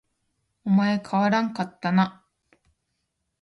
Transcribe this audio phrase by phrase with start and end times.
[0.65, 2.25] お前変わらんかったな